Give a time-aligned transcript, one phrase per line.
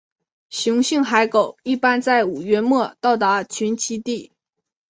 [0.49, 4.31] 雄性海狗一般在五月末到达群栖地。